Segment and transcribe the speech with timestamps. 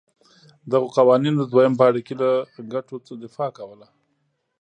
[0.71, 2.29] دغو قوانینو د دویم پاړکي له
[2.73, 3.87] ګټو دفاع کوله.